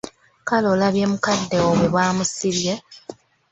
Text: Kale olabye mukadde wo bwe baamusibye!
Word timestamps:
Kale 0.47 0.67
olabye 0.73 1.05
mukadde 1.11 1.57
wo 1.63 1.71
bwe 1.77 1.87
baamusibye! 1.95 2.73